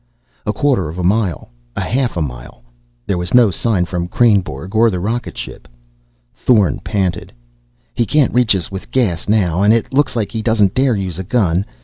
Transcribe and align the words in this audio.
A 0.47 0.51
quarter 0.51 0.89
of 0.89 0.97
a 0.97 1.03
mile. 1.03 1.49
Half 1.77 2.17
a 2.17 2.23
mile. 2.23 2.63
There 3.05 3.19
was 3.19 3.35
no 3.35 3.51
sign 3.51 3.85
from 3.85 4.07
Kreynborg 4.07 4.73
or 4.73 4.89
the 4.89 4.99
rocket 4.99 5.37
ship. 5.37 5.67
Thorn 6.33 6.79
panted. 6.79 7.31
"He 7.93 8.07
can't 8.07 8.33
reach 8.33 8.55
us 8.55 8.71
with 8.71 8.91
gas, 8.91 9.29
now, 9.29 9.61
and 9.61 9.71
it 9.71 9.93
looks 9.93 10.15
like 10.15 10.31
he 10.31 10.41
doesn't 10.41 10.73
dare 10.73 10.95
use 10.95 11.19
a 11.19 11.23
gun. 11.23 11.65